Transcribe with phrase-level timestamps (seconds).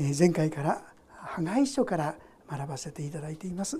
[0.00, 2.14] 前回から破壊書から
[2.50, 3.78] 学ばせていただいています。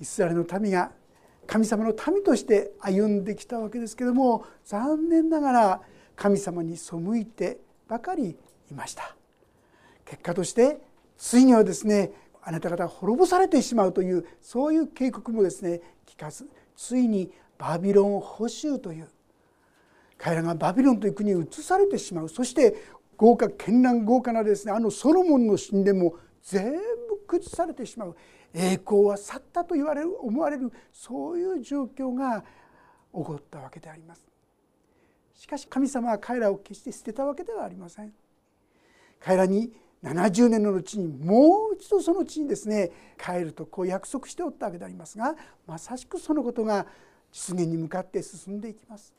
[0.00, 0.90] イスラエルの民が
[1.46, 5.80] 神様の民として歩んできたわけですけども残念ながら
[6.16, 8.36] 神様に背いてばかり
[8.70, 9.14] いました。
[10.04, 10.80] 結果として
[11.16, 12.10] ついにはですね
[12.42, 19.08] あなた方滅ぼされてしまうというそういう警告もですね聞かずついにバビロン捕囚という
[20.18, 22.28] 彼らがバビロンという国に移されてしまう。
[22.28, 22.74] そして
[23.20, 28.16] 豪華絢爛豪華なですねあのソロモンの神殿も全部崩されてしまう
[28.54, 32.44] 栄光は去ったと言われる思われるそういう状況が起
[33.12, 34.26] こったわけであります。
[35.34, 38.10] しかし神様は彼らを決して捨てたわけではありません。
[39.20, 39.70] 彼らに
[40.02, 42.90] 70年の後にもう一度その地にですね
[43.22, 45.34] 帰るとこう約束しておったわけでありますが
[45.66, 46.86] まさしくそのことが
[47.30, 49.12] 実現に向かって進んでいきます。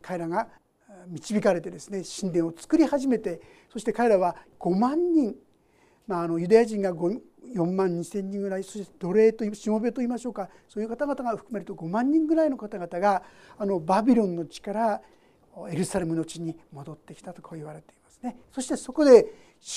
[0.00, 0.48] 彼らが
[1.08, 5.34] 導かれてですね神殿を作り始めてそして彼らは5万人、
[6.06, 7.20] まあ、あのユダヤ人が4
[7.72, 10.48] 万2千人ぐらいそして奴隷としもべといいましょうか。
[10.68, 13.22] そういう方々が含めると5万人ぐらいの方々が
[13.56, 15.00] あのバビロンの地から
[15.70, 18.36] エルサレムの地に戻ってきたとこう言われていますね。
[18.52, 19.26] そしてそこで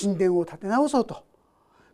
[0.02, 1.24] 神殿を建て直そうと。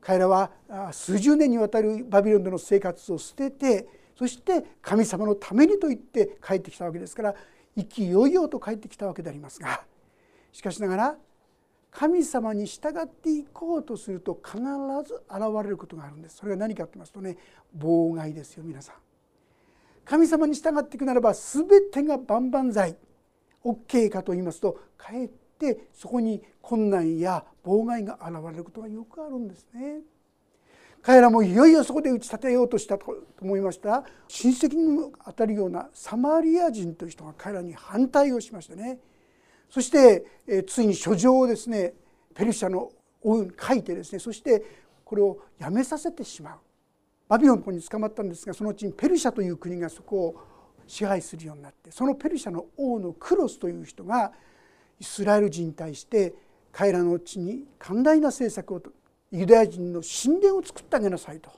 [0.01, 0.51] 彼らは
[0.91, 7.35] 数十年にわたるバビロンでの生活を捨ててそして神様のためにと言って帰ってきたわけですから
[7.77, 9.83] 意気揚々と帰ってきたわけでありますが
[10.51, 11.15] しかしながら
[11.91, 14.57] 神様に従っていこうとすると必
[15.07, 17.37] ず現れることがあるんですそれが何かと言いますとね
[17.77, 18.95] 妨害ですよ皆さん
[20.03, 22.97] 神様に従っていくならば全てが万々歳
[23.63, 30.01] OK かと言いますとかえってそこに困難や妨害が現れることがよくあるんですね。
[31.07, 33.05] 彼らもいよいよそこで打ち立てようとしたと
[33.41, 34.03] 思いました。
[34.27, 38.99] 親戚にも当たるようなサマリア人という人が彼らに反対をしましてね。
[39.69, 41.93] そして、えついに書状をですね
[42.35, 42.91] ペルシャの
[43.21, 44.61] 王に書いてですねそして
[45.05, 46.57] これをやめさせてしまう。
[47.29, 50.35] バビロンの方に捕まったんですがそのうちにペルシャという国がそこを
[50.87, 54.33] 支配するようになってそのペルシャの王のクロスという人が
[54.99, 56.33] イスラエル人に対して
[56.73, 58.81] 彼らの地に寛大な政策を
[59.31, 61.51] ユダヤ人の神殿を作ってあげなさいと。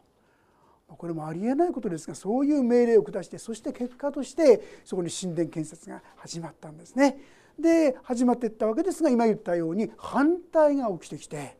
[0.98, 7.18] これもありえないことですがそういう命令を下してそして結果としてそこに神殿建設が始まったんですね。
[7.60, 11.58] で始まっていったわけですが今言ったように反対が起きてきて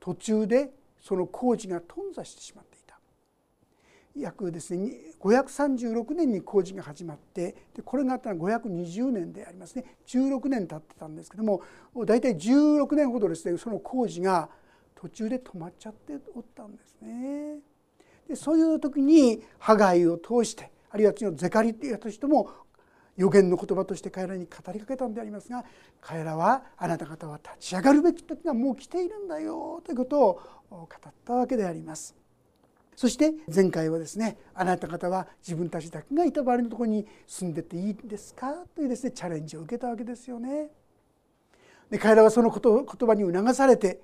[0.00, 2.98] 途中でその工事が頓挫してしまっていた。
[4.16, 9.84] 約ですね536年に工事が始まってでこれがあったのは520年でありますね。
[10.06, 11.62] 16年経ってたんですけども
[12.06, 14.48] 大体16年ほどですねその工事が
[15.04, 17.58] 途中で止まっちゃっておったんですね。
[18.26, 22.48] でそういう時にハガイを通してあるいは次のゼカリっていう人も
[23.18, 25.62] 予言の言葉として彼らに語りかけたんでありますが
[26.00, 32.16] 彼らはあなた方は立ち上がるべき時がもう来ているんだよということを語ったわけであります。
[32.96, 40.70] そして前回はですねあなた方は自分たちだけがいた場合のところに住んでていいんですかというですねチャレンジを受けたわけですよね。
[41.90, 44.00] で彼らはその言葉に促されて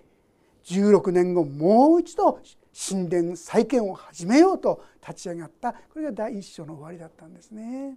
[0.64, 2.40] 16年後もう一度
[2.72, 7.96] 神殿再建を始めようと立ち上がったこれが第一章の終わりだったんですね。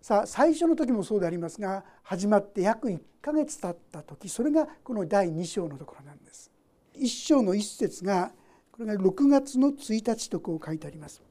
[0.00, 6.50] さあ最初の時もそうでありますが始まって約1ヶ月経った時それがこの第2章のところなんです。
[6.96, 8.32] 1章の一節が
[8.72, 11.22] これが6月の1日とこう書いてあります。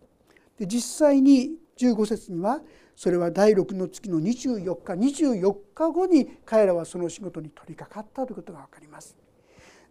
[0.57, 2.61] で実際に15節には
[2.95, 9.15] それは第6の月の24日24日後に彼らはその仕事に取り掛かったということが分かります。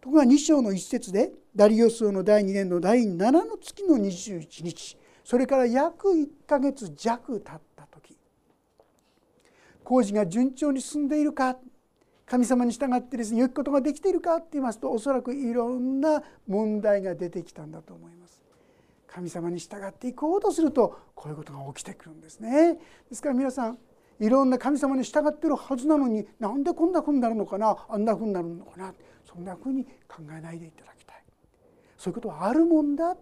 [0.07, 8.17] ところが2章の一節でダリオス王の第2年の第7の月の21日それから約1ヶ月弱経った時
[9.83, 11.57] 工事が順調に進んでいるか
[12.25, 18.45] 神様に従ってですね良きことができているかって言いますとおそらくいろんな問題が出てきたんだと思います。
[19.09, 22.79] 神様に従っていこうとするとこういうことが起きてくるんですね。
[23.09, 23.79] ですから皆さん
[24.19, 28.95] いろんな神様に従ってるはずなのになんでこんなふうになるのかなあんなふうになるのかな
[29.25, 31.17] そんなふうに考えないでいただきたい。
[31.99, 33.17] そういうことはあるもんだ。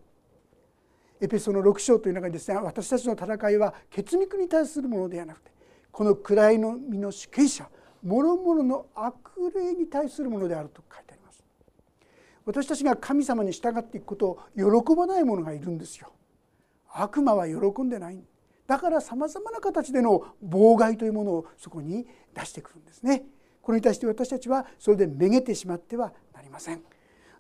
[1.21, 5.53] エペソの6章という中にですね私たちの戦いは血肉に対するものではなくて
[5.91, 7.69] この位の身の主権者
[8.03, 9.17] 諸々の悪
[9.55, 11.43] 霊に対するものであると書いてあります。
[12.45, 16.13] 私たちが神様に従っていくことを喜ばない者がいるんですよ。
[16.93, 18.23] 悪魔は喜んでない。
[18.67, 23.25] だからさまざまな形での妨害というものをそこに出してくるんですね。
[23.61, 26.83] これに対して私たちはそれでめげてしまってはなりません。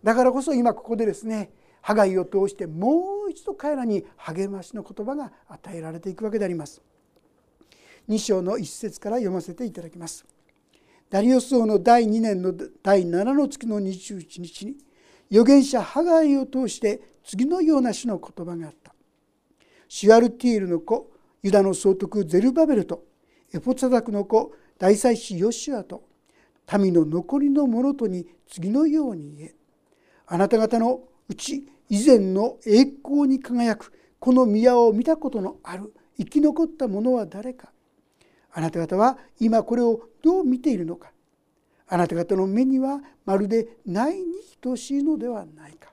[0.03, 1.50] だからこそ今ここでですね
[1.81, 6.82] ハガイを通してもう一度彼らに励ましの言葉が与えられていくわけであります。
[8.09, 10.26] 2章の一節から読ませていただきます。
[11.11, 14.76] ダリオス王の第2年の第7の月の21日に
[15.31, 18.94] 預言者ハガイを通して次のような種の言葉があった。
[19.88, 21.11] シュアルティールの子
[21.44, 23.05] ユダの総督ゼルバベルと
[23.52, 26.02] エポツァダクの子大祭司ヨシュアと
[26.79, 29.55] 民の残りの者とに次のように言え。
[30.26, 37.70] あなた方のうち以前の栄光に輝くこの宮を見たことのある生き残った者は誰か。
[38.50, 41.12] あなた方は今これをどう見ているのか。
[41.87, 44.25] あなた方の目にはまるでないに
[44.62, 45.93] 等しいのではないか。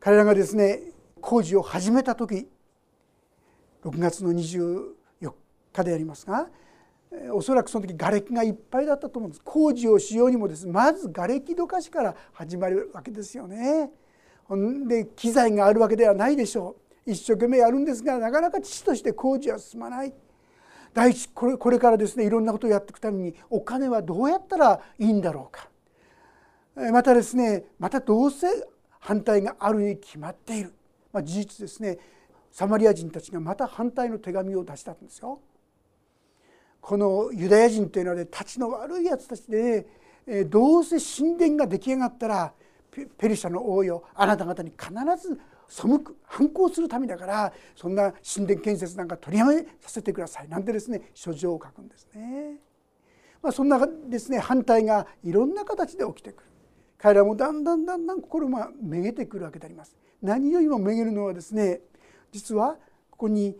[0.00, 0.82] 彼らがですね
[1.22, 2.46] 工事を始めた時
[3.86, 4.94] 6月の24
[5.72, 6.48] 日でありますが
[7.32, 9.42] おそらくその時瓦礫がいっぱいだったと思うんです。
[9.44, 10.66] 工事をしようにもです。
[10.66, 13.90] まず瓦礫どかしから始まるわけですよね。
[14.88, 17.12] で機材があるわけではないでしょう。
[17.12, 20.12] 一生懸命やるんですがなかなか父として工事は進まない。
[20.92, 25.70] 第一これこれからですねいろんなことをやっていくためにお金はどうやったらいいんだろうか。
[26.90, 28.48] またですねまたどうせ
[28.98, 30.74] 反対があるに決まっている、
[31.12, 31.98] まあ、事実ですね。
[32.56, 35.40] サマリア人たちがまた反対の手紙を出したんですよ。
[36.80, 39.86] このユダヤ人というのはねたちの悪いやつたちで、
[40.26, 42.54] ね、どうせ神殿が出来上がったら
[43.18, 45.38] ペルシャの王よあなた方に必ず
[45.68, 52.54] 背く反抗するためだからそんな神殿建設なんか取りやめさせてくださいなんてですね書状を書くんですね。
[53.42, 56.48] まあ、そんなですね反対がいろんな形で起きてくる
[56.96, 59.94] 彼らもだんだんだんだん心がめげてくるわけであります。
[60.22, 61.82] 何よりもめげるのはですね
[62.36, 62.76] 実は
[63.10, 63.56] ここに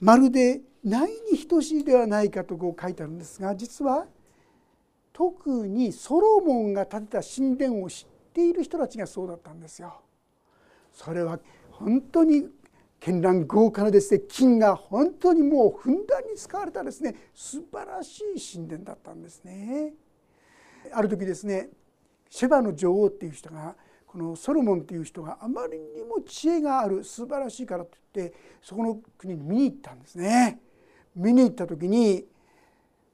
[0.00, 4.06] まるでないに等しいではないかとこう書いてあるんですが実は
[5.14, 9.98] 特にソロモンが建てた神殿を知っている人たちがそうだったんですよ。
[10.92, 11.38] それは
[11.70, 12.48] 本当に
[13.00, 19.94] 絢爛豪華なですね金が本当にもうふんだんに使われたですね素晴らしい神殿だったんですね。
[20.92, 21.70] ある時ですね
[22.28, 23.74] シェバの女王っていう人が
[24.10, 30.60] このソロモンっていう人があまりにも知恵がある素晴らしいからといってそこの国に見に行ったんですね。
[31.14, 32.24] 見に行った時に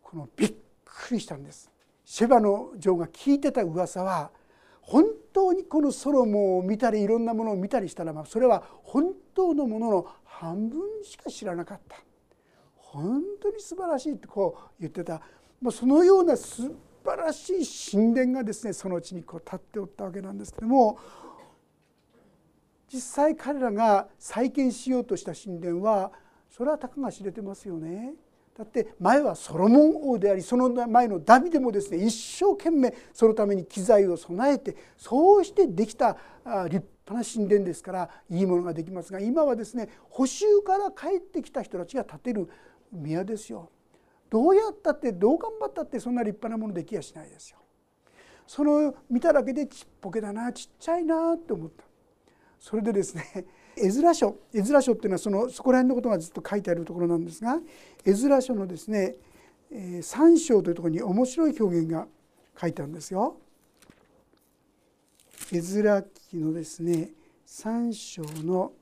[0.03, 0.55] このびっ
[0.87, 1.71] くりしたんです。
[2.03, 4.31] シェバの女王が聞いてた噂は
[4.81, 5.05] 本
[5.35, 11.99] 当にこのソロモンを見たりいろんなものを見たりしたらばそれは本当のものの半分しか知らなかった
[12.77, 15.21] 本当に素晴らしいってこう言ってた
[15.71, 16.75] そのような素
[17.07, 20.99] 晴らしい神殿がですねその地にこう立っておったわけなんですけども
[22.93, 26.13] 実際彼らが再建しようとした神殿は
[26.51, 28.15] それはたかが知れてますよね。
[28.57, 36.17] だって前はソロモン王でありその前のダビデもですね一生懸命そのために機材を備えてそうしてできた
[36.71, 42.49] 立派な神殿ですからいいものができますが今はですね補修から帰ってきた人たちが建てる
[42.93, 43.71] 宮ですよ。
[44.31, 47.59] どうやったってどう頑張ったってそんな立派なものできやしないですよ。
[48.47, 51.85] その見ただけでちっぽけだなちっちゃいなって思った。
[52.59, 53.45] それでですね
[53.77, 57.59] 絵面書絵面書っていうのはそのそこら辺のことがずっと書いてあるところなんですが
[58.05, 59.17] 絵面書のですね
[59.71, 62.07] 3章というところに面白い表現が
[62.59, 63.37] 書いてあるんですよ。
[65.53, 67.11] 絵面記のですね
[67.47, 68.73] 3章の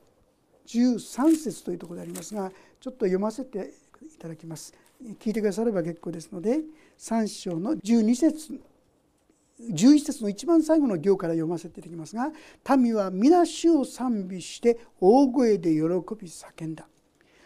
[0.66, 2.50] 13節というところでありますが
[2.80, 4.72] ちょっと読ませていただきます。
[5.20, 6.60] 聞いてくだされば結構ですので
[6.98, 8.60] 3章の12節
[9.60, 12.32] 11節の一番最後の行から読ませていただきますが
[12.76, 15.82] 民は皆主を賛美して大声で喜び
[16.28, 16.88] 叫んだ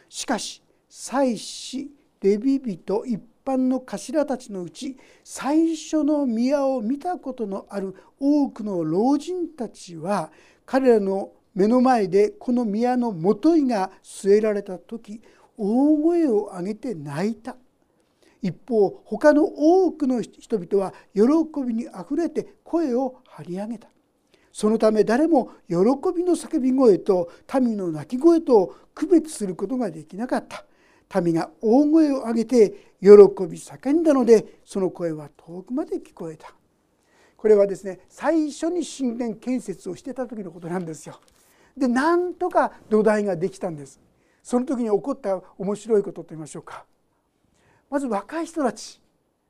[0.08, 1.90] しかし祭司
[2.22, 10.32] レビ人一般の頭たちのうち最初の宮を見たことのある多くの老人たちは
[10.64, 15.20] 彼らの目の前でこの宮のもといが据えられた時
[15.58, 17.56] 大声を上げて泣いた。
[18.40, 21.22] 一方他の多くの人々は喜
[21.66, 23.88] びにあふれて声を張り上げた。
[24.52, 25.76] そのため誰も喜
[26.16, 30.64] びの叫び声と民の泣き声と区別することができなかった。
[31.20, 33.16] 民が大声を上げて喜び
[33.58, 36.54] 叫んだのでその声は遠くまで聞こえた。
[37.36, 41.18] これはですね最初に神殿建設をしてた時のことなんですよ。
[41.76, 44.00] でなんとか土台ができたんです。
[44.42, 46.85] その時に起こった面白いことと言いましょうか
[47.90, 49.00] まず若い人たち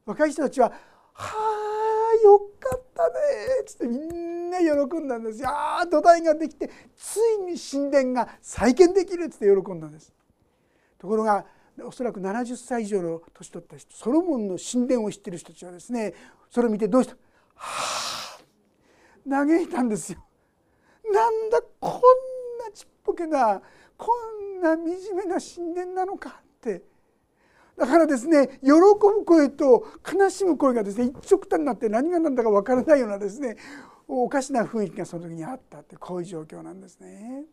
[0.06, 0.72] 若い人たちは
[1.12, 1.34] 「は
[2.12, 3.14] あよかったね」
[3.62, 5.48] っつってみんな喜んだんですよ。
[5.50, 10.12] ああ土台ができてついに神殿が再建できるっつって喜んだんです。
[10.98, 11.44] ところが
[11.84, 16.14] おそらく70歳以上の年取った人ソロモンの神殿を知ってる人たちはですね
[16.50, 17.16] それを見てどうした
[17.54, 20.24] はあ嘆いたんですよ。
[21.12, 23.60] なんだこんなちっぽけな
[23.96, 24.86] こんな惨
[25.16, 26.82] めな神殿なのかって
[27.76, 33.56] だからですね喜ぶ声と悲しむ声がですね一緒くたになって何が何だかわからないようなですね
[34.08, 37.44] おかしな雰囲気がその時にあったってこういう状況なんですね。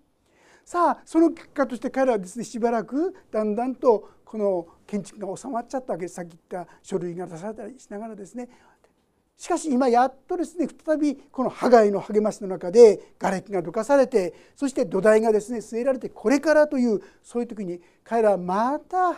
[0.63, 8.49] さあその結果として彼はですねしばらくだんだんとこの建築が収まっちゃったわけですさっき言った書類が出されたりしながらですね
[9.37, 19.17] しかし今やっとですね再びこのハガイの励ましの中で瓦礫がどかされてそして土台がですね据えられてこれからというそういう時に彼らはまた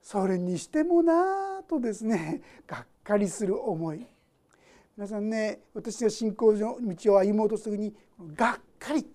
[0.00, 4.06] それにしてもなとですねがっかりする思い。
[4.96, 7.94] 皆さんね私が信仰の道を歩もうとするに
[8.34, 9.06] がっかり。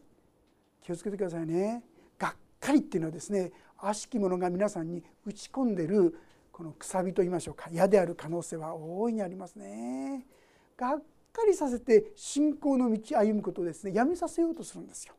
[0.83, 1.81] 気をつけてくださいね。
[2.19, 6.15] がっかりっていうのはですね悪しき者が皆さんに打ち込んでる
[6.53, 10.23] このくさびと言いましょうか矢である可能性は大いにありますね。
[10.77, 10.99] がっ
[11.33, 15.15] かりさせて信仰の道歩むことをですねやめさせようとするんですよ。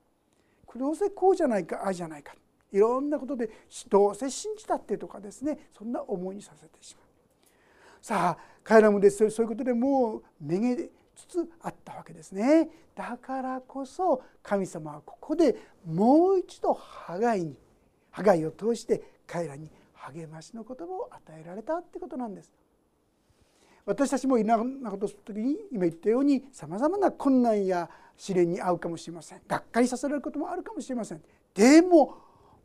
[0.76, 2.34] どうせこうじゃないかああじゃないか
[2.72, 3.48] いろんなことで
[3.88, 7.04] どうせ信じたってとかですねそんな思いにさせてしまう。
[8.00, 12.68] さあ彼らもですそういうことでもうめげつつあったわけですね。
[12.94, 17.56] だからこそ神様はここでもう一度ハガイに
[18.12, 19.68] ハガイを通して彼らに
[20.12, 22.52] 励ましの言葉を与えられたってことなんです。
[23.86, 29.40] 私たちもいろんなことをする時に今言ったようにさまざまな困難や試練に遭うかもしれません。
[29.46, 31.22] がっかりさせられることもあるかもしれません。
[31.54, 32.16] でも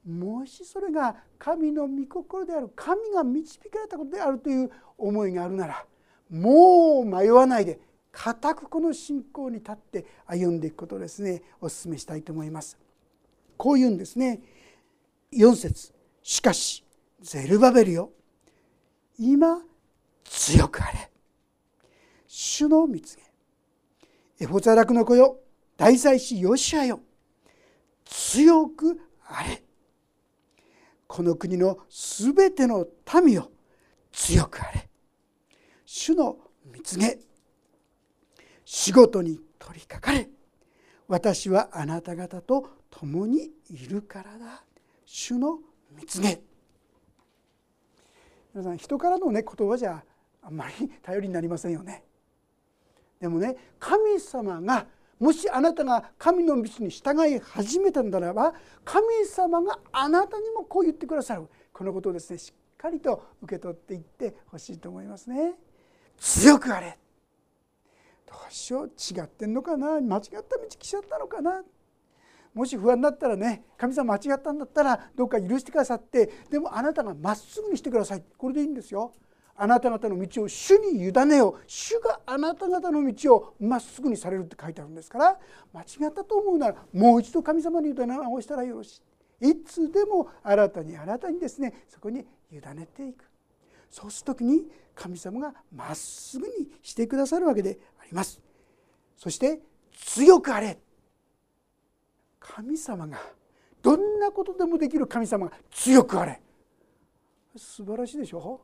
[0.07, 5.85] もしそれが神の御心である神が導かれたことであるという思いがあるなら
[6.29, 7.79] もう迷わないで
[8.11, 11.41] 固くこの信仰に立って歩んでいくことをですね。
[11.59, 12.77] お勧めしたいと思います。
[13.57, 14.41] こういうんですね。
[15.33, 15.93] 4節。
[16.23, 16.83] しかし
[17.21, 18.11] ゼルバベルよ。
[19.17, 19.61] 今
[20.23, 21.11] 強くあれ。
[22.27, 23.23] 主の蜜げ
[24.39, 25.37] エフォザラクの子よ。
[25.75, 27.01] 大祭司ヨシアよ。
[28.05, 29.63] 強くあれ。
[31.07, 32.87] この国のすべての
[33.23, 33.51] 民よ。
[34.13, 34.89] 強くあれ。
[35.85, 36.37] 主の
[36.71, 37.19] 蜜げ
[38.63, 40.29] 仕事に取りかかれ。
[41.07, 44.63] 私はあなた方と共にいるからだ。
[45.05, 45.59] 主の
[45.97, 46.41] 蜜げ
[48.59, 50.03] 皆さん人からのね言葉じゃ
[50.41, 52.03] あんまり頼りになりませんよね。
[53.21, 54.85] でもね神様が
[55.17, 61.47] もしあなたが神の道に従い始めたならば神様があなたにもこう言ってくださる。
[61.71, 65.53] このことをですねしっかりと受け取っていってほしいと思いますね。
[66.17, 66.97] 強くあれ。
[68.25, 68.87] どうしよう。
[68.87, 70.01] 違ってんのかな。
[70.01, 71.63] 間違った道来ちゃったのかな。
[72.59, 78.23] もし不安だったらね神様間違ったんだったらどうか許してくださってでもあなたがまっすぐにしてください。
[78.37, 79.13] これでいいんですよ。
[79.55, 85.39] あなた方の道を主に委ねよ主があなた方の道をまっすぐにされるって書いてあるんですから
[85.73, 89.01] 間違ったと思うならもう一度神様に委ね直したらよろし
[89.41, 89.51] い。
[89.51, 93.23] いつでも新たに新たにですねそこに委ねていく。
[93.89, 98.41] そうする時に神様がまっすぐにしてくださるわけであります。
[99.15, 99.61] そして
[99.93, 100.77] 強くあれ。
[102.59, 103.17] 神様が
[103.81, 106.41] どんなことでもできる神様が強くあれ。
[107.55, 108.59] 素晴らしいでしょ？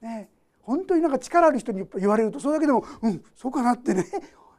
[0.00, 0.30] ね
[0.62, 4.06] 本当になんか力ある人に言われるとそれだけでもうんそうかなってね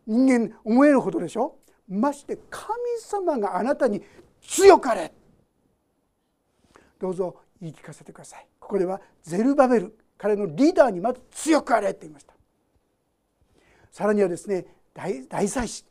[0.05, 1.55] 人間思えるほどでしょ？
[1.87, 4.01] まして神様があなたに
[4.41, 5.13] 強かれ。
[6.99, 8.47] どうぞ言い聞かせてください。
[8.59, 12.33] ここではゼルバベル彼のリーダーにまず強くあれって言いました。
[13.91, 15.85] さらにはですね大大祭司。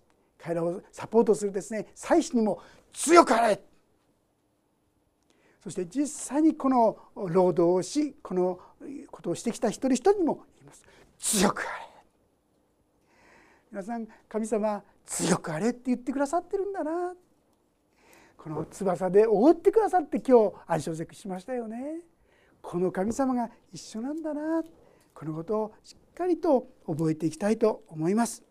[0.45, 2.61] 彼らをサポートするですね祭司にも
[2.93, 3.61] 強くあれ。
[5.63, 8.61] そして実際にこの労働をしこの
[9.11, 10.85] ことをしてきた一人一人にも言います。
[11.19, 11.69] 強くあれ。
[13.73, 17.15] 皆さん神様強くあれって言ってくださってるんだな。
[18.37, 22.01] この翼で覆ってくださって今日暗唱節しましたよね。
[22.61, 24.63] この神様が一緒なんだな。
[25.15, 28.43] このことをしっかりと覚えていきたいと思います。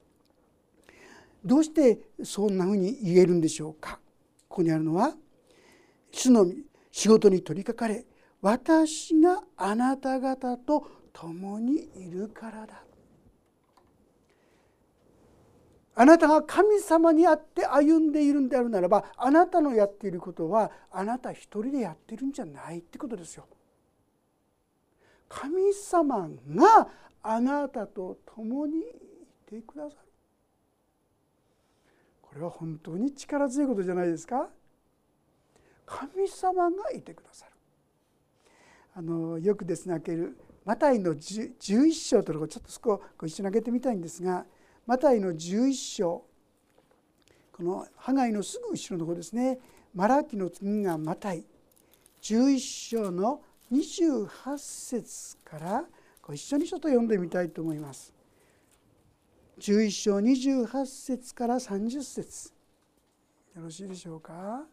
[1.44, 4.00] どうしてそんなふうに言えるんでしょうか？
[4.48, 5.14] ここにあるのは
[6.12, 6.46] 主の
[6.92, 8.06] 仕事に取りかかれ
[8.42, 12.84] 私があなた方と共にいるからだ
[15.96, 23.48] あなたが神様にあって歩んでいるんであるならばあなたのやっていることはあなた一人でやってるんじゃないってことですよ。
[25.30, 26.88] 神様が
[27.22, 28.84] あなたと共にい
[29.50, 30.13] てくださる。
[32.34, 34.50] これは本当に力強いことじゃないですか？
[35.86, 37.52] 神様がいてくださる。
[38.96, 44.46] あのよくですね開けるマタイの11章というのをちょっとそこを一緒に開けてみたいんですが
[44.88, 46.24] マタイの11章
[47.52, 49.60] このハガイのすぐ後ろの方ですね。
[49.94, 51.46] マラキの次がマタイ。
[52.22, 52.60] 11
[52.90, 55.86] 章の28節から
[56.22, 58.13] ご一緒にちょっと読んでみたいと思います。
[59.60, 62.54] 11章28節から30節。
[63.56, 64.64] よろしいでしょうか？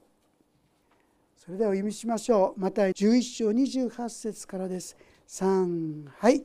[1.37, 2.61] それではお読みしましょう。
[2.61, 4.97] また11章28節からです。
[5.29, 6.45] 3はい。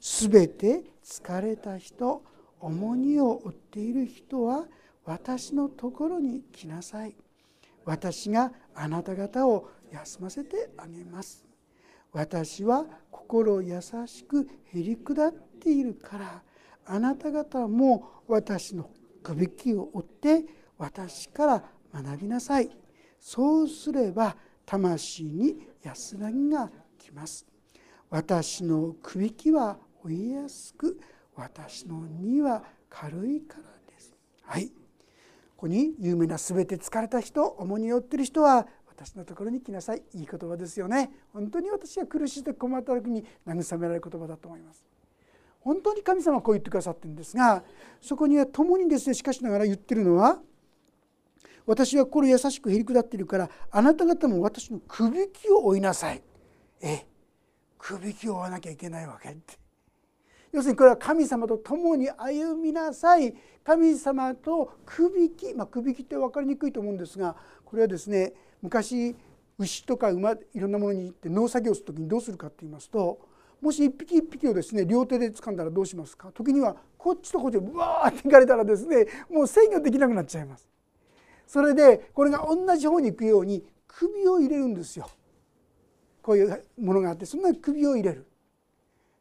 [0.00, 2.22] すべて疲れた人
[2.60, 4.66] 重荷を負っている人は
[5.04, 7.14] 私のところに来なさい。
[7.84, 11.44] 私があなた方を休ませてあげます。
[12.12, 16.42] 私は心優しくへり下っているから。
[16.86, 18.90] あなた方も私の
[19.22, 20.44] くびきを追って
[20.78, 22.70] 私から学びなさい。
[23.18, 27.46] そうすれば魂に安らぎがきます。
[28.08, 31.00] 私のくびきは追いやすく
[31.34, 33.62] 私の荷は軽いから
[33.92, 34.16] です。
[34.42, 34.68] はい。
[34.68, 34.72] こ
[35.62, 40.02] こに有名な全て疲れた人重荷を負ってる人は私のところに来なさい。
[40.14, 41.10] いい言葉ですよね。
[41.32, 44.84] 本当に私が苦しい時困った時に慰められる言葉だと思います。
[45.66, 47.64] 本当に神様はこう言ってくださってるんですが
[48.00, 50.38] そこには共にですねしかしながら言ってるのは
[51.66, 56.22] 私は心優しくへり下っているからあなた方も私のくびきを追いなさい。
[56.80, 57.04] え
[57.76, 59.58] くびきを追わなきゃいけないわけって。
[60.52, 63.34] 要するにこれは神様と共に歩みなさい。
[63.64, 68.32] 神様とくびきまあくびきって分かりにくいと思うんですがこれはですね
[68.62, 69.16] 昔
[69.58, 73.18] 牛とか馬いろんなものに行って農作業する時にどうするかって言いますと
[73.60, 76.30] もし一匹一匹をですね両手で掴んだらどうしますか？
[76.32, 80.68] 時にはこっちとこっちでブワーっていかれたらですねもう制御できなくなっちゃいます。
[81.46, 85.08] それでこれが同じ方に行くように首を入れるんですよ。
[86.22, 88.26] こういうものがあってそんなに首を入れる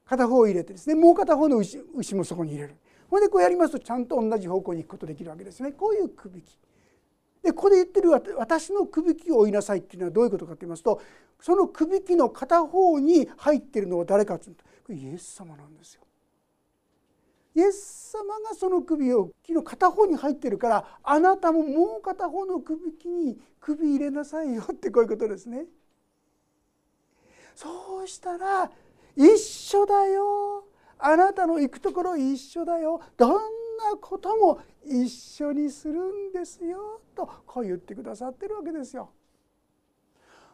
[0.05, 2.75] 片方を入れてですねもう片方の牛牛もそこに入れる
[3.09, 6.57] ほんでこうやりますとちゃんと同じ方向に行くことできるわけですねこういうくびき。
[7.43, 10.99] でここで言ってる私のくびきを追いなさいっていうのはどういうことかと言いますと
[11.39, 16.01] そのくびきの片方に入ってるのは誰かというとこれイエス様なんですよ。
[17.55, 25.65] イエス様がその首を木の片方に入ってるからあなたももう片方の首木に首入れなさいよってこういうことですね。
[27.55, 28.69] そうしたら
[29.15, 30.65] 一緒だよ
[30.97, 33.39] あなたの行くところ一緒だよどんな
[34.01, 39.09] ことも一緒にするんですよとこう言ってくださってるわけですよ。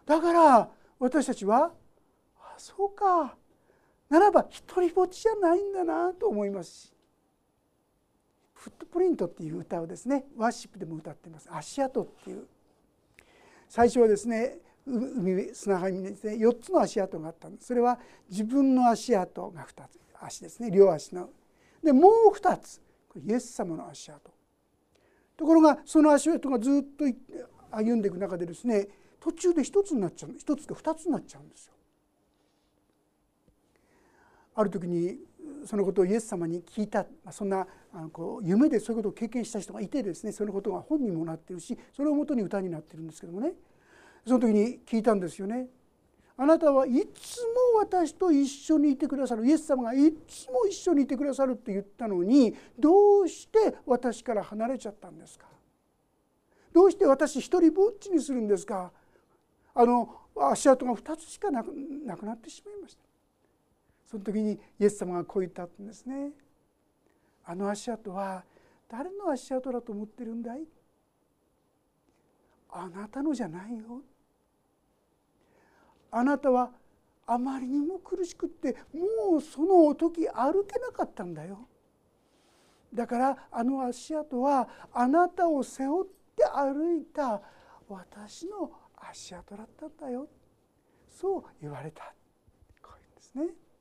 [0.06, 1.72] だから私たちは
[2.38, 3.36] あそうか。
[4.10, 6.94] ならば一人ぼっちじゃないんだなと思いますし。
[8.54, 11.50] フットプリントっていう歌をですねワーシップでも歌ってます。
[11.52, 12.46] 足跡っていう。
[13.70, 17.68] 最初はですね海砂浜にですね4つの足跡があったんです。
[17.68, 20.00] それは自分の足跡が2つ。
[20.20, 20.70] 足ですね。
[20.70, 21.30] 両足の。
[21.84, 22.82] でもう2つ。
[23.16, 24.32] イエス様の足跡。
[25.38, 27.06] ところがその足跡がずっと
[27.72, 28.88] 歩んでいく中でですね
[29.22, 31.74] 途中で1つになっちゃう1つか2つになっちゃうんですよ。
[34.56, 35.20] ある時に
[35.66, 37.06] そのことをイエス様に聞いた。
[37.32, 43.54] そんなあのこう夢でそういうことを経験した人がいてですねそのことが本にもなってるしそれをもとに歌になってるんですけどもね。
[44.26, 45.68] その時に聞いたんですよね。
[46.38, 49.46] あなたはいつも私と一緒にいてくださる。
[49.46, 55.46] イエス様がいつも一緒にいてくださるって言ったのにどうして私から離れちゃったんですか？
[56.74, 58.92] どうして私一人ぼっちにするんですか？
[59.74, 61.72] あの足跡が2つしかなく
[62.06, 63.04] なくなってしまいました。
[64.06, 66.32] その時にイエス様がこう言ったんですね。
[67.46, 68.44] あの足跡は
[68.90, 70.64] 誰の足跡だと思ってるんだい？
[72.70, 74.02] あなたのじゃないよ。
[76.12, 76.72] あなたは
[77.26, 81.68] あまりにも苦しくってもうその時歩けなかったんだよ。
[82.94, 87.42] だからあの足跡はあなたを背負って歩いた
[87.88, 88.72] 私の
[89.10, 90.28] 足跡だったんだよ
[91.10, 92.14] そう言われた
[92.82, 93.72] こういうんですね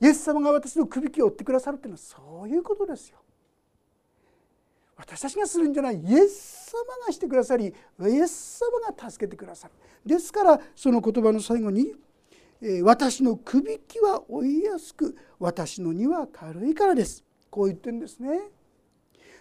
[0.00, 3.18] イエス様が私の首輝を追ってくださるというのはそういうことですよ。
[4.96, 7.72] 私たちがするんじゃないイエス様がしてくださりイ
[8.04, 9.74] エス様が助けてくださる
[10.06, 11.94] ですからその言葉の最後に
[12.84, 18.50] 「私の首輝は追いやすく私の荷は軽いからです」こう言ってるんですね。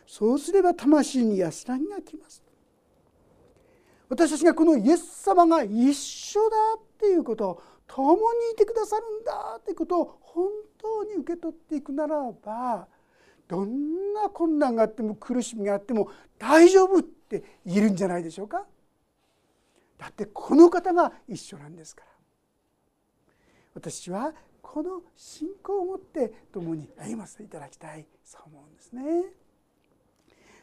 [0.07, 2.43] そうすれば魂に安らぎがきます。
[4.11, 12.89] 私たちがこのイエス様が一緒だっていうこと共にいてくださるんだということを本当に受け取っていくならば
[13.47, 18.65] どんな困難があっても苦しみがあっても大丈夫って言えるんじゃないでしょうか。
[19.97, 22.07] だってこの方が一緒なんですから
[23.75, 29.23] 私はこの信仰を持って共に歩ませていただきたいそう思うんですね。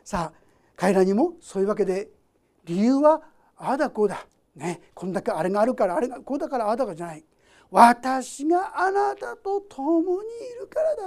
[0.04, 0.38] さあ
[0.76, 2.11] 彼らにもそういうわけで
[2.66, 3.22] 理由は
[3.58, 4.26] ああだこうだ。
[4.56, 4.80] ね。
[4.94, 7.24] こんだけあれがあるからあれがこうだからああだかじゃない。
[7.70, 11.02] 私があなたと共にいるからだ。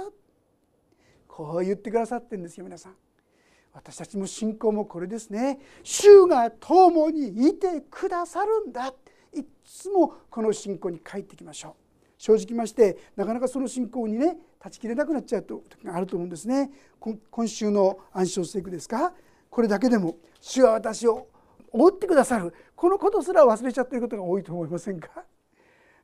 [1.26, 2.94] こう言ってくださってるんですよ皆さん。
[3.72, 5.58] 私たちも信仰もこれですね。
[5.82, 8.94] 主が共にいてくださるんだ。
[9.34, 11.74] いつもこの信仰に帰ってきましょう。
[12.18, 16.70] 正直ましてなかなかその信仰にね断ち切れなくなっちゃう時があると思うんですね。
[17.00, 19.12] 今週の暗唱聖句ですか？
[19.50, 21.28] これだけでも主は私を
[21.72, 22.54] 覆ってくださる。
[22.76, 25.24] このことすら忘れちゃってることが多いと思いませんか？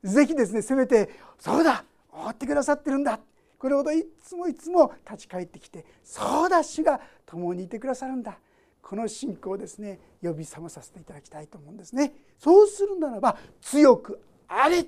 [0.02, 3.20] 是非ですねせめてそうだ覆ってくださってるんだ。
[3.59, 8.38] これほどいつもいつも立ち返ってきてそうだ主が共にいてくださるんだ。
[8.81, 12.12] この信仰をですね呼び覚まさせていただきたいと思うんですね。
[12.38, 14.87] そうするならば強くあれ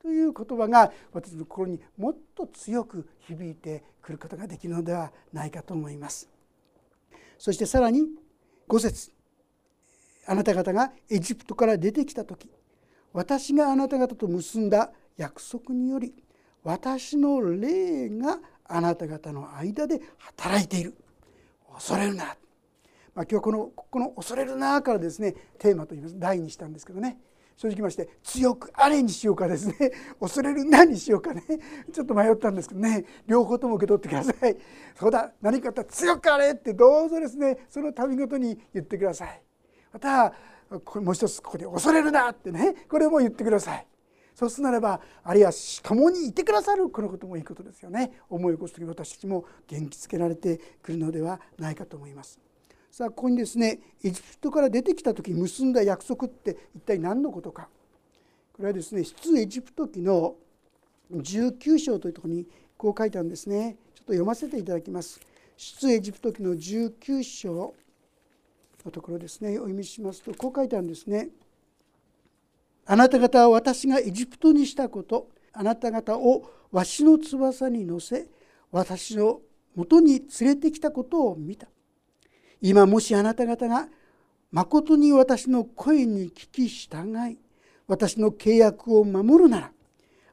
[0.00, 6.28] という言葉が私の心にもっと強く響いてくることができるのではないかと思います。
[7.38, 8.08] そしてさらに
[8.68, 9.12] 5節。
[10.26, 12.50] あなた方がエジプトから出てきた時
[13.12, 16.14] 私があなた方と結んだ約束により
[16.64, 20.94] 私の霊があなた方の間で働いている。
[21.74, 22.34] 恐れるな、まあ、
[23.22, 26.18] 今日はこのこの「恐れるな」からですねテーマといいます。
[26.18, 27.18] 題にしたんですけどね。
[27.56, 29.92] 正直まして強くあれにしようかですね。
[30.20, 31.42] 恐れるなにしようかね。
[31.92, 33.04] ちょっと迷ったんですけどね。
[33.26, 34.56] 両方とも受け取ってください。
[34.98, 35.32] そうだ。
[35.40, 37.66] 何かあったら強くあれってどうぞですね。
[37.68, 39.42] その度ごとに言ってください。
[39.92, 40.32] また
[41.00, 43.86] もう一つここで恐れるなってねこれも言ってください。
[44.34, 45.52] そうするならばあるいは
[45.82, 48.12] 共にいてくださるこのこともいいことですよね。
[48.30, 52.40] 思い起こす時私たちも元気づけられてくるのではないかと思います。
[52.90, 57.68] さあここにですねエジプトから出てきた時結んだ約束って一体何のことか。
[58.54, 60.36] これはですね出エジプト記の
[61.10, 62.46] 19章というところに
[62.78, 63.76] こう書いてあるんですね。
[63.94, 65.20] ちょっと読ませていただきます。
[65.56, 67.74] 出エジプト記の19章
[68.84, 71.28] のところですねお読みしますとこう書いてあるんですね。
[72.84, 78.26] あなた方は私がエジプトにしたことあなた方をわしの翼に乗せ
[78.70, 79.40] 私の
[79.74, 81.68] もとに連れてきたことを見た。
[82.60, 83.88] 今もしあなた方が
[84.50, 87.38] まことに私の声に聞き従い
[87.88, 89.72] 私の契約を守るなら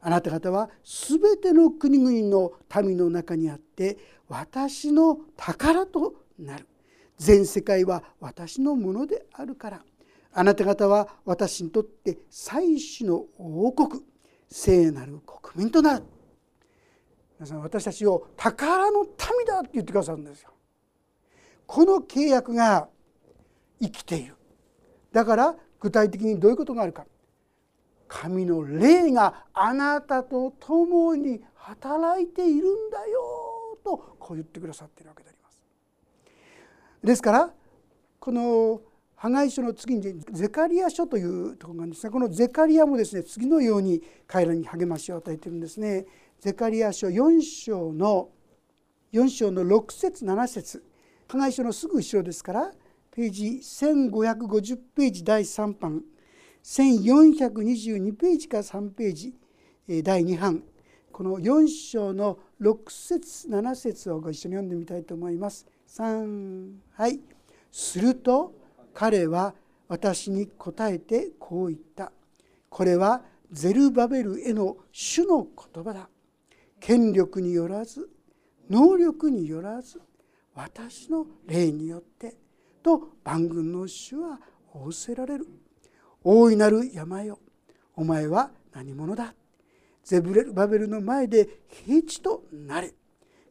[0.02, 6.69] あなた方は全ての国々の民の中にあって私の宝となる。
[7.20, 9.84] 全世界は私のものであるから。
[10.32, 14.04] あなた方は私にとって祭祀の王国
[14.48, 16.06] 聖なる国民となる。
[17.40, 19.10] 皆さん私たちを宝の民
[19.46, 20.52] だって言ってくださるんですよ。
[21.66, 22.90] この契約が
[23.82, 24.36] 生きている。
[25.12, 27.06] だから具体的にどういうことがあるか。
[28.08, 35.39] 神の霊があなたと共に働いているんだよとこう言ってくださっているわけであります。
[37.04, 37.54] ですから
[38.20, 38.82] この
[39.16, 46.06] ハガイ書の次にゼカリア書というところがあるんですがこのゼカリアもですね次のように彼らに励ましを与えているんですね。
[46.40, 48.30] ゼカリア書4章の
[49.12, 50.84] 4章の6節7節
[51.28, 52.72] ハガイ書のすぐ後ろですから
[53.12, 56.04] ページ1550ページ第3版
[56.64, 59.36] 1422ページから3ページ
[60.04, 60.64] 第2版
[61.12, 65.66] この4章の6節7節をご一緒に読んでみたいと思います。
[65.90, 67.20] 3はい。
[67.72, 68.54] すると
[68.94, 69.56] 彼は
[69.88, 72.12] 私に答えてこう言った。
[72.70, 76.10] これはゼルバベルへの主の言葉だ。
[76.80, 78.08] 権力によらず
[78.70, 80.00] 能力によらず
[80.54, 82.36] 私の霊によって
[82.84, 84.40] と万軍の主は
[84.74, 85.48] 仰せられる。
[86.24, 87.40] 大いなる山よ
[87.96, 89.34] お前は何者だ。
[90.04, 92.94] ゼブレルバベルの前で平地となれ。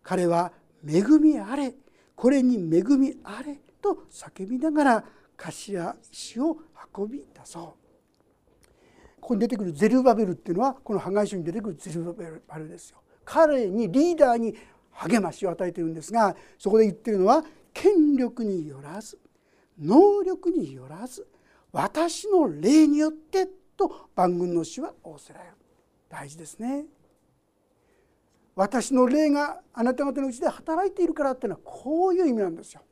[0.05, 0.53] 彼は
[0.87, 1.75] 恵みあれ。
[2.19, 5.05] これに恵みあれと叫びながら
[5.37, 6.57] 頭石を
[6.93, 7.63] 運び出そう。
[9.21, 12.25] ここに出てくるゼルバベルっていうのはこの破壊書に出てくるゼルバベ
[12.57, 12.99] ルですよ。
[13.25, 14.53] 彼にリーダーに
[14.91, 19.17] 励ましを与えているんですがそこで言ってるのは権力によらず
[19.79, 21.25] 能力によらず
[21.71, 25.55] 私の霊によってと万軍の主は仰せられる。
[26.09, 26.85] 大事ですね。
[28.59, 32.83] 私の霊があなた方のうちで働いているからっていうのはこういう意味なんですよ。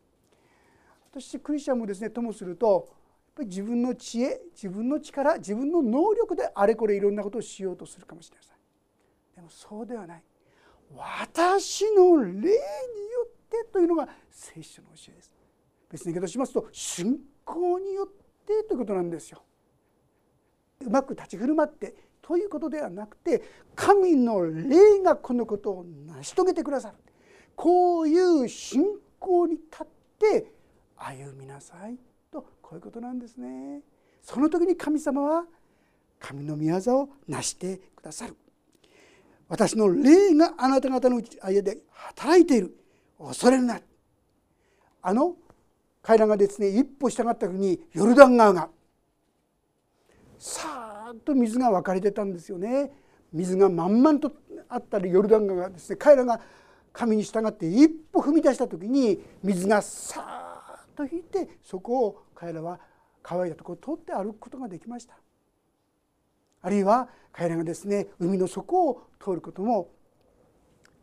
[1.10, 8.52] 私クリスチャンもですねともするとやっぱり自分の知恵自分の力自分の能力であれこれいろんなことをしようとするかもしれません。
[9.34, 10.22] でもそうではない。
[10.94, 15.32] 私の霊によってというのが聖書の教えです。
[15.90, 18.08] 別に言い方しますと信仰によっ
[18.46, 19.42] てということなんですよ。
[20.82, 23.42] うまく立ち振る舞ってということではなくて
[23.76, 26.96] 神の霊がこのことを成し遂げてくださる。
[27.54, 28.84] こういう信
[29.18, 29.86] 仰に立っ
[30.18, 30.52] て
[30.96, 31.96] 歩みなさい
[32.32, 33.80] とこういうことなんですね。
[34.22, 35.44] その時に神様は
[36.18, 38.34] 神の御業を成してくださる。
[39.48, 42.76] 私の霊があなた方の間で働いている。
[43.18, 43.80] 恐れるな。
[45.00, 45.36] あの
[46.02, 48.68] 彼らがですね一歩従った時にヨルダン川が
[50.38, 52.90] さあーっと水が分かれてたんですよね。
[53.32, 54.32] 水が満々と
[54.68, 55.96] あったりヨルダン川がですね。
[55.96, 56.40] 彼らが
[56.92, 62.80] 神に従って一歩踏み出した時に水がさーっと引いてそこを彼らは
[63.22, 65.18] 乾いたところを通って歩くことができました。
[66.62, 69.90] あるいは彼らがですね海の底を通ることも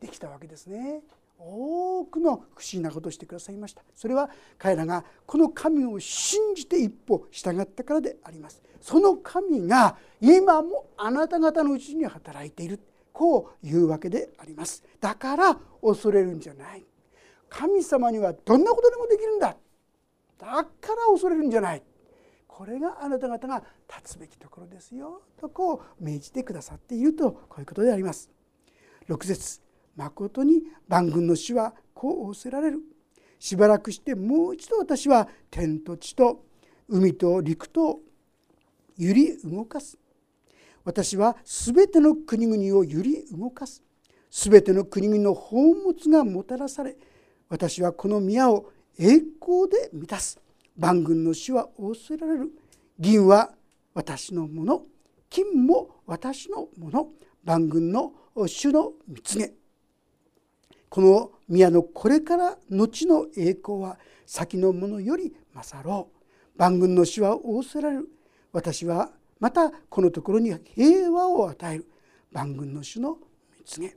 [0.01, 1.01] できたわけですね。
[1.38, 3.84] 多くの不思議なことをしてくださいました。
[3.93, 8.62] それは彼らがこの神を信じて一歩従ったからであります。
[8.82, 12.80] その神が今もあなた方のうちに働いている。
[13.12, 14.84] こういうわけであります。
[15.00, 16.84] だから恐れるんじゃない。
[17.48, 19.56] 神様にはどんなことでもできるんだ。
[20.39, 20.65] だから
[21.12, 21.84] 恐れるんじゃない。
[22.48, 25.22] これがあなた方が立つべきところですよ。
[25.38, 28.30] とこう命じてくださっているとこういうことであります。
[29.08, 29.62] 6節。
[29.95, 32.79] 誠に万軍の死はこう仰せられる。
[33.39, 36.45] しばらくしてもう一度私は天と地と
[36.88, 37.99] 海と陸と
[38.97, 39.97] 揺り動かす。
[40.86, 43.84] 私はすべての国々を揺り動かす。
[44.29, 46.95] すべての国々の宝物がもたらされ
[47.49, 50.39] 私はこの宮を栄光で満たす。
[50.77, 52.51] 万軍の死は仰せられる。
[52.99, 53.51] 銀は
[53.93, 54.84] 私のもの
[55.29, 57.10] 金も私のもの。
[57.43, 59.53] 万軍の主の蜜げ。
[60.93, 66.08] この宮のこれから後の栄光は先のものより勝ろ
[66.56, 66.60] う。
[66.60, 68.10] 万軍の死は仰せられる。
[68.51, 71.88] 私はまたこのところに平和を与える。
[72.32, 73.17] 万軍の主の
[73.58, 73.95] 蜜げ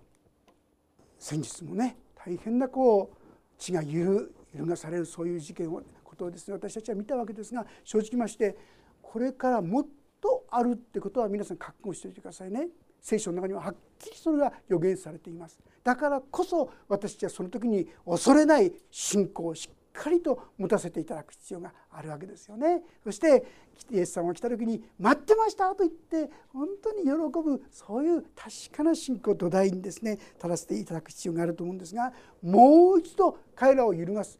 [1.18, 3.16] 先日もね大変なこう
[3.59, 8.56] 血が揺るがされるそういう事件をことをですね私たちは見たわけですが正直まして
[9.02, 9.87] これからもっ
[10.18, 12.68] とあるってことは皆さん覚悟しておいてくださいね。
[13.02, 15.59] 聖書の中にははっきりそれが予言されています。
[15.82, 22.82] だからこそ私たちはその時に恐れない信仰をしっかりと持たせていただく必要があるわけですよね。
[23.02, 23.44] そして
[23.90, 34.38] イエス様が来た時に「待ってました」と言って本当に喜ぶそういう確かな信仰土台にですね立たせていただく必要があると思うんですがもう一度彼らを揺るがす。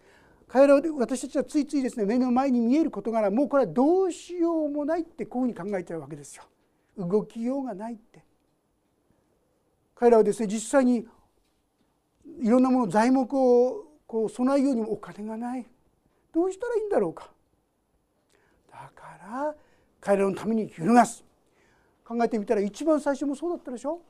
[0.49, 6.45] 彼らは私たちはついついですね目の前に見える事柄もうこれはどうしようもないってこういうふうに考えちゃうわけですよ。
[6.97, 8.26] 動きようがないって。
[9.97, 11.07] 彼らはですね実際に
[12.41, 15.67] いろんなもの材木をこう備えようにもお金がない。
[16.33, 17.31] どうしたらいいんだろうか。
[18.71, 19.55] だから
[20.01, 21.25] 彼らのために揺るがす。
[22.05, 24.03] 考えてみたら一番最初もそうだったでしょ。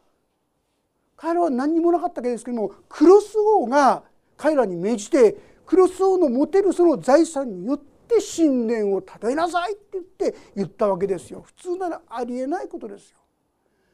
[1.16, 4.02] 彼らは何にもなかったわけですけどもクロス王が
[4.36, 11.42] 彼らに命じてクロス王の持てるその財産によって神殿を建てなさいって言って言ったわけですよ。
[11.42, 13.18] 普通ならありえないことですよ。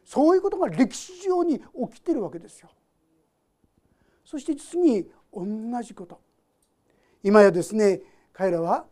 [0.05, 2.71] そういうことが歴史上に起きてるわけですよ。
[4.25, 5.47] そして実に同
[5.83, 6.21] じこと。
[7.23, 8.01] 今やですね
[8.33, 8.87] 彼らは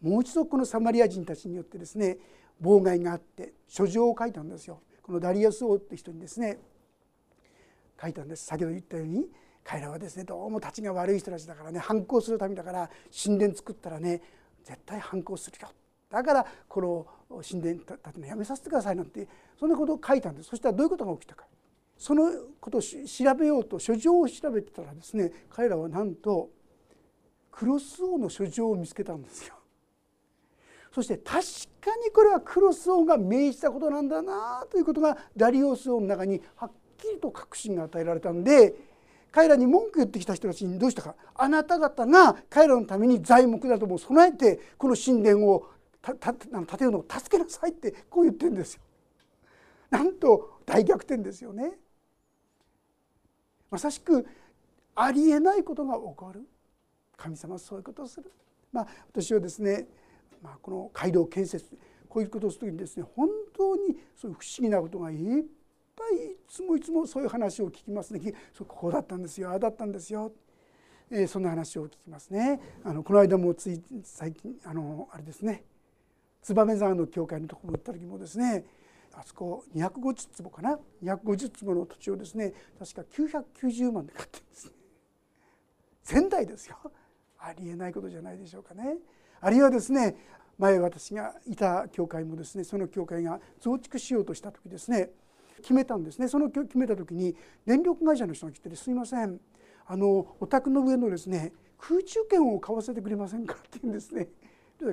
[0.00, 2.18] もう一度このサマリア人たちによってですね
[2.62, 4.80] 妨害があって書状を書いたんですよ。
[5.02, 6.58] このダリアス王って人にですね
[8.00, 8.46] 書いたんです。
[8.46, 9.26] 先ほど言ったように
[9.64, 12.90] 彼らはですねどうも立ちが悪い人たちだからね反抗するためだから
[13.24, 14.22] 神殿作ったらね
[14.64, 15.68] 絶対反抗するよ。
[16.10, 20.48] だからこの神殿建てのやめさせてくださいなんてそんなことを書いたんです。
[20.50, 21.46] そしたらどういうことが起きたか。
[21.96, 26.48] そのことを調べようと書状を調べてたらですね彼らはなんと
[27.50, 29.54] クロス王の書状を見つけたんですよ。
[30.94, 31.42] そして確
[31.80, 38.74] かにこれはクロス王が命じたことなんだなということがダリオス王の中にはっきりと確信が与えられたんで
[39.30, 41.14] 彼らに文句言ってきた人たちにどうしたか。
[41.34, 45.68] あなた方が彼らのために材木なども備えてこの神殿を
[46.02, 46.16] 建
[46.78, 48.82] てるのを助けなさいってこう言ってるんですよ。
[49.90, 51.78] なんと大逆転ですよね。
[53.70, 54.26] まさしく
[54.94, 56.46] ありえないことが起こる
[57.16, 58.32] 神様はそういうことをする。
[58.72, 59.86] まあ、私はですね、
[60.42, 61.66] まあ、この街道建設
[62.08, 65.16] こういうことをする時にですね本当にそういう不思議なことがいっ
[65.96, 68.20] ぱいいつもいつもそういう話を聞きますね
[68.52, 70.32] そうここだったんですよああだったんですよ、
[71.10, 75.64] えー、そんな話を聞きますねあのこの間もつい最近あのあれですね
[76.54, 78.64] 燕沢の教会のところに行った時もですね
[79.14, 84.72] あそこ250坪かな？250坪の土地をですね確か990万で買ってるんですね。
[86.04, 86.76] 仙台ですよ。
[87.38, 88.96] ありえないことじゃないでしょうかね。
[89.40, 90.16] あるいはですね
[90.58, 95.10] 前私がいた教会もですねその教会が増築しようとした時ですね
[95.58, 96.28] 決めたんですね。
[96.28, 99.40] その決めた時に電力会社の人が来て「すいません。
[99.86, 104.28] あのお宅の上のですね空中券を買わせてくれませんか?」って言うんですね。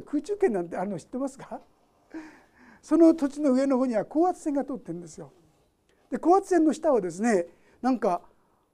[0.05, 1.61] 空中券なんてあるの知ってますか？
[2.81, 5.31] その土地の上の方には高圧線が通ってるんですよ。
[6.09, 7.47] で高圧線の下はですね
[7.81, 8.21] なんか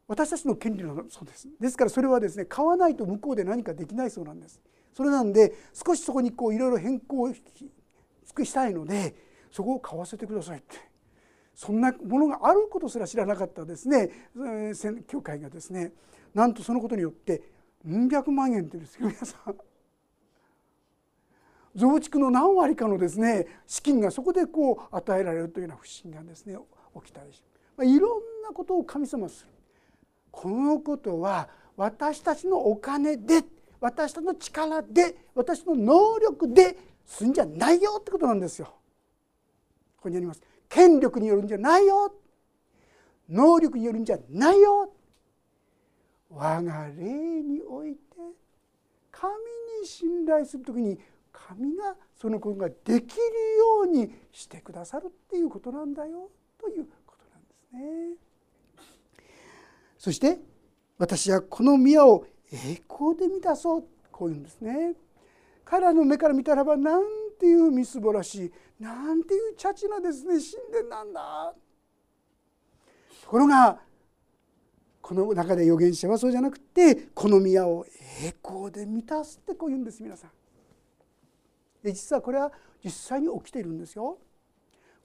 [0.08, 1.48] 私たちの権利のそうです。
[1.60, 4.62] ですからそれはですね買わないと向こうで何かできないそうなんです。
[4.94, 9.16] それなんで少しそこにこういろいろ変更したいので
[9.50, 10.76] そこを買わせてくださいって。
[11.54, 14.10] そんなものがあることすら知らなかったですね
[15.08, 15.94] 教会がですね。
[16.34, 17.42] なんとそのことによって
[17.86, 19.56] うん百万円ってですよ皆さん。
[21.76, 26.58] 増築の何割かのですね資金がそこでこう与えられるというような不信がですね
[26.96, 27.44] 起きたりし
[27.78, 29.50] まあ、いろんなことを神様する
[30.30, 33.44] このことは私たちのお金で
[33.80, 38.68] 私たちの力で私の能力ですんじゃないよってことなんですよ。
[39.98, 40.42] ここにあります。
[40.70, 42.14] 権力によるんじゃないよ
[43.28, 44.94] 能力によるんじゃないよ
[46.30, 48.00] 我が霊において
[49.12, 49.34] 神
[49.82, 50.98] に信頼する時に
[51.32, 53.04] 神がそのことができるよ
[53.84, 58.18] うにしてくださるっていうことなんだよということなんですね。
[59.98, 60.40] そして
[60.98, 64.96] 私はこの宮を栄光で満たそうこういうんですね。
[65.64, 67.04] 彼らの目から見たらばなん
[67.40, 68.52] ていうみすぼらしい
[68.84, 70.34] なんていうチャチなですね
[70.72, 71.54] 神殿なんだ。
[73.24, 73.80] ところが
[75.02, 77.86] この中で預言者はそうじゃなくてこの宮を
[78.22, 80.32] 栄光で満たすってこう言うんです皆さん。
[81.84, 82.52] で実はこれは
[82.84, 84.18] 実際に起きているんですよ。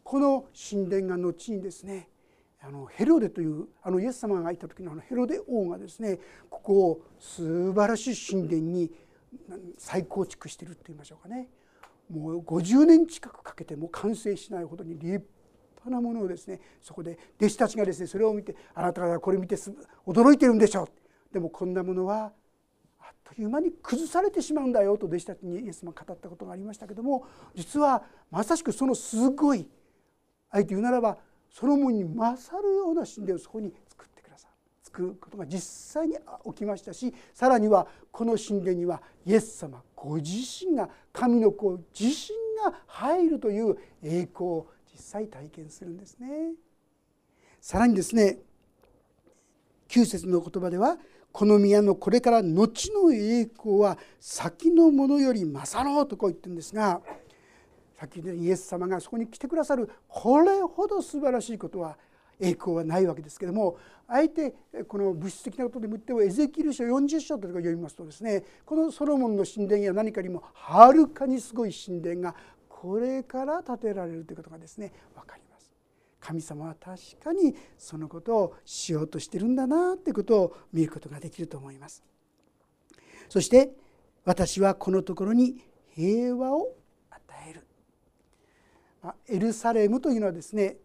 [0.03, 2.09] この神殿が後にですね
[2.61, 8.91] あのヘロデというあのイエス様がいた時のあのヘロデ王がですねここを素晴らしい神殿に
[9.79, 11.49] 再構築しているって言いましょうかね
[12.11, 19.57] もう50年近くかけても完成しないほどに立派なものをですねそこで弟子たちがですねそれを見てあなた方はこれ見て
[20.07, 22.33] 驚いてるんでしょうでもこんなものは
[23.35, 29.67] という間に崩されてしまうんだよと弟子たちにイエス様語ったことがありましたけども実はまさしくそのすごい
[30.51, 31.19] あえて言うならば
[31.51, 35.61] ソロモンに勝るような神殿をそこに作ってくださる作ることが実
[35.95, 46.53] 際に起きましたしさらにはこの神殿にはイエス様ご自身が神の子自身が入るという栄光を実際体験するんですね。
[47.61, 48.39] さらにですね
[49.89, 50.99] 9節の言葉では
[51.37, 57.03] この宮のこれから後の栄光は先のものより勝ろうとこう言ってるんですが
[57.94, 61.99] さっきイエス様がそこに来てくださるこれほど素晴らしいことは
[62.40, 63.77] 栄光はないわけですけども
[64.09, 64.55] あえて
[64.88, 72.35] この物質的なことでもってもエゼキル書40章とか読みますとですねこのソロモンの神殿や何かにもはるかにすごい神殿が
[72.66, 75.46] これから建てられるということがですね分かります。
[76.27, 82.03] 神様は確かにそのことをしようとしてるんだなってことを見ることができると思います。
[83.29, 83.71] そして
[84.25, 85.62] 私はこのところに
[85.95, 86.75] 平和を
[87.11, 87.67] 与える。
[89.29, 90.79] エルサレムというのはですね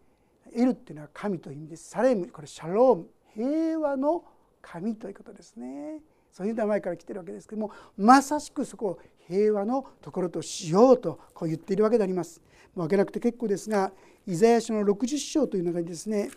[0.54, 4.22] エルっていうのは神という意味ですサレムこれシャローム平和の
[4.60, 6.00] 神ということですね。
[6.30, 12.40] そういう名前から来てるわけですけどもまさしくそこを平和のところとしようとこう言っているわけであります。
[12.74, 13.92] もう開けなくて結構ですが
[14.26, 16.30] イザヤ書の60章という中にですね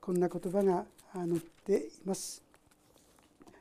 [0.00, 2.42] こんな言葉が載っています。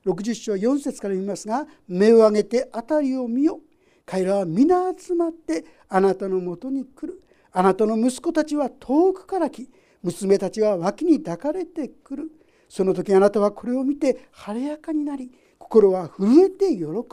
[0.06, 3.60] 60章4節から見ますが「目を上げて辺りを見よ」
[4.06, 7.22] 「彼らは皆集まってあなたのもとに来る」
[7.54, 9.70] 「あなたの息子たちは遠くから来
[10.02, 12.32] 娘たちは脇に抱かれてくる」
[12.68, 17.04] 「その時あなたはこれを見て晴れやかになり心は震えて喜ぶ」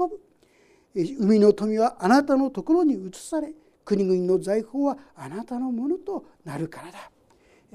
[1.21, 3.53] 「海の富はあなたのところに移され」
[3.89, 7.11] 国々の財宝はあなたのものとなるからだ。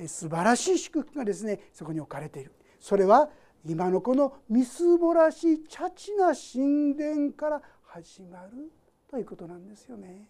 [0.07, 2.53] 素晴らしい祝福がですねそこに置かれている。
[2.79, 3.31] それは
[3.65, 8.71] 今のこのみすぼらしいチャチな神殿から始まる
[9.09, 10.29] ということなんですよね。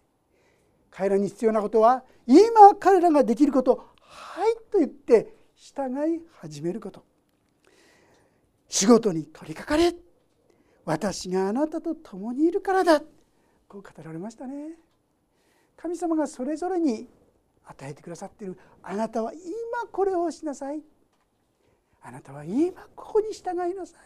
[0.89, 7.03] 彼らに必要なことは今彼らができること「はい」と言って従い始めること。
[8.69, 9.93] 仕事に取り掛かれ。
[10.85, 13.01] 私があなたと共にいるからだ。
[13.67, 14.77] こう語られましたね。
[15.77, 17.07] 神様がそれぞれに
[17.65, 18.57] 与えてくださっている。
[18.81, 19.41] あなたは今
[19.91, 20.81] これをしなさい。
[22.01, 23.99] あなたは今ここに従いなさい。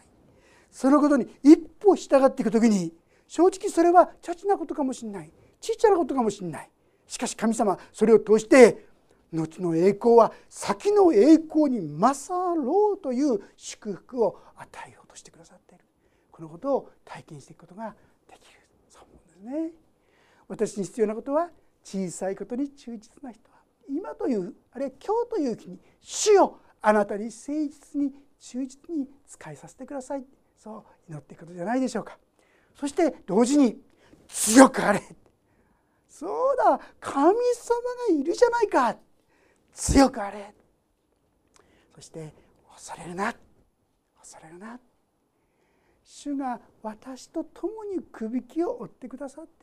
[0.70, 2.92] そのことに一歩従っていく時に
[3.26, 5.30] 正直それはチャチなことかもしれない。
[5.60, 6.70] ちっちゃなことかもしれない。
[7.06, 8.86] しかし神様それを通して
[9.32, 15.84] 後の栄光は先の栄光に勝ろうという祝福を与えようとしてくださっている。
[16.30, 17.94] このことを体験していくことが
[18.30, 18.60] できる。
[18.88, 19.87] そう思うんですね。
[20.48, 21.50] 私に必要なことは
[21.84, 30.24] 小さいことに忠実な人は今というあるいは今日という日に主よあなたに誠実に忠実に使いさせてください。
[30.56, 32.18] そう祈っていくことじゃないでしょうか。
[32.74, 33.80] そして同時に
[34.28, 35.02] 強くあれ
[36.08, 37.32] そうだ神様
[38.08, 38.96] がいるじゃないか。
[39.72, 40.54] 強くあれ。
[41.94, 42.32] そして
[42.74, 43.34] 恐れるな。
[44.18, 44.80] 恐れるな。
[46.04, 49.57] 主が私と共にくびきを追ってくださって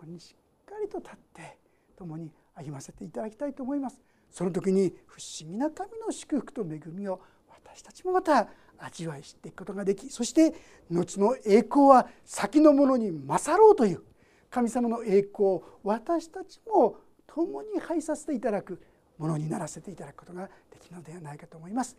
[0.00, 1.58] ここにしっかりと立って
[1.94, 7.20] 共に歩ませていただきたいと思いますその時に不思議な神の祝福と恵みを
[7.50, 8.48] 私たちもまた
[8.78, 10.54] 味わい知っていくことができそして
[10.90, 14.02] 後の栄光は先のものに勝ろうという
[14.48, 16.96] 神様の栄光を私たちも
[17.26, 18.80] 共に拝させていただく
[19.18, 21.94] ものにならせていただくことができるのではないかと思います。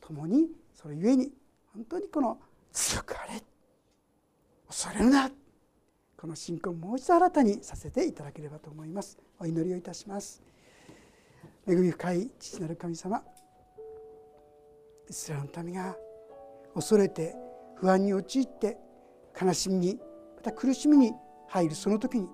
[0.00, 1.32] 共にそれゆえに
[1.74, 2.38] 本当にこの
[2.72, 3.42] 強くあれ
[4.68, 5.30] 恐れるな
[6.20, 9.18] この信仰をもう一度新たにさせていただければと思います。
[9.38, 10.42] お祈りをいたします。
[11.66, 13.22] 恵み深い父なる神様
[15.08, 15.96] イスラエルの民が
[16.74, 17.34] 恐れて
[17.76, 18.76] 不安に陥って
[19.40, 19.98] 悲しみに
[20.36, 21.12] また苦しみに
[21.48, 22.28] 入るその時に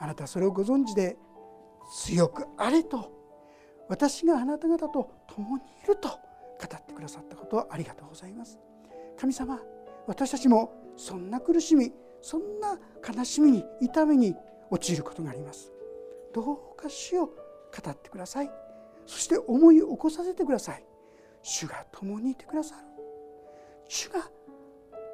[0.00, 1.16] あなたはそれをご存知で
[2.04, 3.12] 強くあれと
[3.88, 6.16] 私があなた方と共にいると語
[6.64, 8.58] ってくださったことをありがとうございます。
[9.16, 9.60] 神様
[10.08, 11.92] 私たちもそんな苦しみ
[12.24, 14.34] そんな悲しみに痛みに
[14.70, 15.70] 陥ることがあります。
[16.32, 17.32] どうか主を語
[17.90, 18.50] ってください。
[19.04, 20.82] そして思い起こさせてください。
[21.42, 22.82] 主が共にいてくださる。
[23.90, 24.30] 主が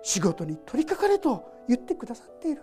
[0.05, 2.63] 仕事に取りかかれと言ってくださっている。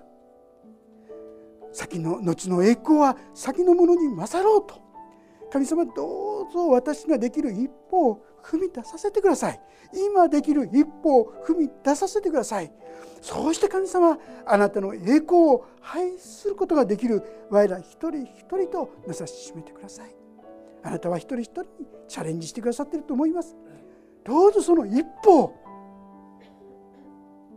[1.74, 4.76] 先の後の栄光は先のものに勝ろうと
[5.52, 9.62] 神様どうぞ私ができる一歩を踏み出させてください。
[9.94, 12.72] 今できる一歩を踏み出させてください。
[13.22, 20.16] そうして神様あなたの栄光を拝することができる我ら一人一人となさししめてください。
[20.84, 21.68] あなたは一人一人に
[22.08, 23.56] チャレンジしてくださっていると思います。
[24.24, 25.54] どうぞその一歩を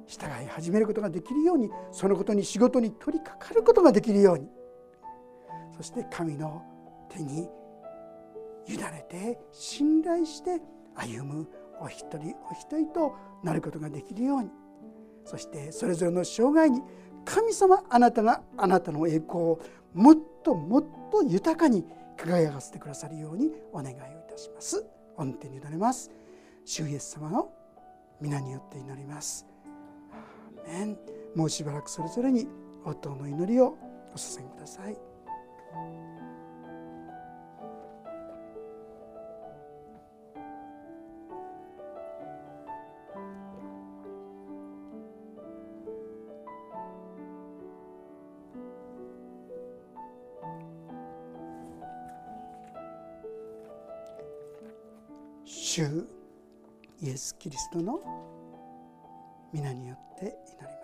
[0.07, 4.49] 従い始めることができるようにそのことに仕事に取り掛かることができるように。
[5.77, 6.63] そして神の
[7.09, 7.49] 手に
[8.69, 10.61] 委ねて信頼して
[10.95, 11.49] 歩む
[11.81, 14.51] お一人お一人となることができるように
[15.25, 16.83] そしてそれぞれの生涯に
[17.25, 19.61] 神様あなたがあなたの栄光を
[19.95, 21.85] もっともっと豊かに
[22.17, 24.01] 輝かせてくださるようにお願いをい
[24.31, 24.85] たします。
[25.17, 26.11] 御手に委ねます。
[26.65, 27.51] 主イエス様の
[28.21, 29.47] 皆によって祈ります。
[30.67, 30.99] メン
[31.35, 32.47] もうしばらくそれぞれに
[32.85, 33.77] 応答の祈りを
[34.13, 35.10] お捧げください。
[57.21, 58.01] ス・キリストの
[59.53, 60.80] 皆によって祈ります。